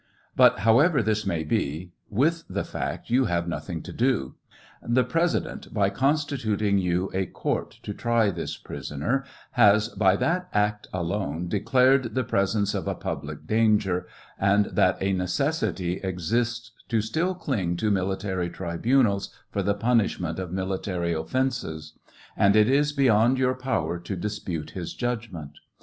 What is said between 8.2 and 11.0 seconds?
this prisoner, has, by that act